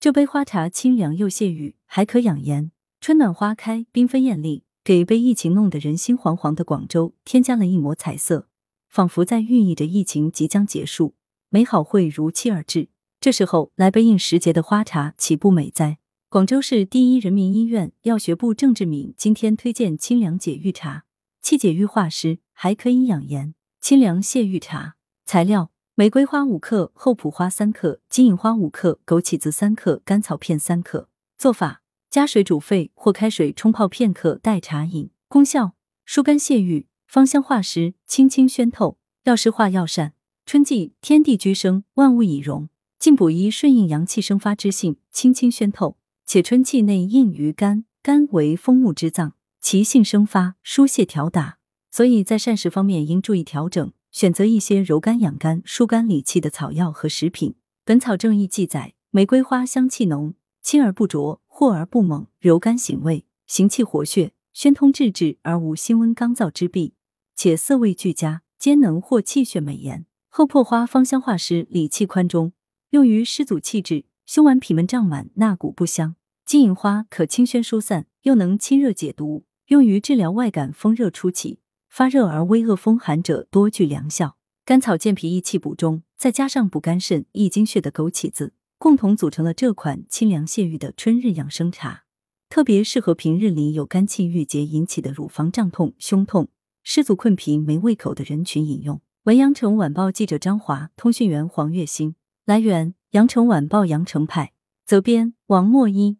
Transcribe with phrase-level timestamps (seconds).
[0.00, 2.70] 这杯花茶清凉又解雨，还可养颜。
[3.00, 8.46] 春暖花开，缤纷艳丽，给被疫情弄得人心惶惶的广州添加了一抹彩色，
[8.88, 11.16] 仿佛在寓意着疫情即将结束，
[11.48, 12.90] 美好会如期而至。
[13.18, 15.98] 这时候来杯应时节的花茶，岂不美哉？
[16.28, 21.06] 广州市第一人民医院药学部郑志敏今天推荐清凉解郁茶，
[21.42, 23.52] 气解郁化湿，还可以养颜。
[23.80, 24.94] 清凉泻郁茶
[25.26, 25.72] 材料。
[25.98, 31.08] 玫瑰花五克，厚朴花三克，金银花五克，枸杞子三克，甘草片三克。
[31.36, 35.10] 做法：加水煮沸或开水冲泡片刻，代茶饮。
[35.26, 35.72] 功效：
[36.04, 40.12] 疏肝泻郁，芳香化湿，清清宣透，药师化药膳。
[40.46, 42.68] 春季天地居生，万物以荣，
[43.00, 45.96] 进补一顺应阳气生发之性，清清宣透。
[46.24, 51.58] 且春气内应于肝，肝为风木之脏，其性生发，疏泄调达，
[51.90, 53.90] 所以在膳食方面应注意调整。
[54.10, 57.52] 选择一些柔肝养肝、疏肝理气的草药和食品。
[57.84, 66.94] 《本草正义》记载，玫瑰花香气浓，清而不浊，获而不猛，柔肝醒胃，行气活血，宣通志志而无心温刚燥之弊，
[67.34, 70.04] 且色味俱佳，兼能获气血美颜。
[70.28, 72.52] 后破花芳香化湿，理气宽中，
[72.90, 76.16] 用于湿阻气滞、胸脘痞闷胀满、纳谷不香。
[76.44, 81.60] 金银花可清宣疏散，又能清热解毒，用于治疗外感风热初起。
[81.88, 84.36] 发热而微恶风寒者多具良效。
[84.64, 92.04] 甘草健脾益气补中，再加上补肝肾、益精血的枸杞子，共同组成了这款清凉泻郁的春日养生茶，
[92.50, 96.48] 特别适合平日里有肝气郁结引起的乳房胀痛、胸痛、
[96.82, 99.00] 湿足困脾、没胃口的人群饮用。
[99.24, 102.14] 文阳城晚报记者张华，通讯员黄月星。
[102.44, 104.52] 来源：阳城晚报阳城派。
[104.84, 106.18] 责编：王墨一。